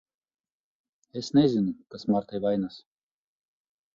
[1.21, 2.79] Es nezinu, kas Martai vainas.